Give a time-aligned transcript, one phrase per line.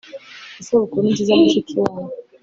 [0.61, 2.01] isabukuru nziza, mushikiwabo